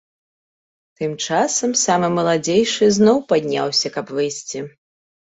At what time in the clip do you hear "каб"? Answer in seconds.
3.99-4.05